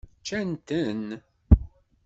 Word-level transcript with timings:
Ččan-ten? 0.21 1.05